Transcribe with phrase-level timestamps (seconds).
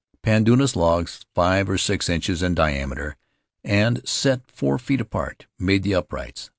[0.23, 3.17] "Pandanus logs, five or six inches in diameter
[3.63, 6.49] and set four feet apart, made the uprights.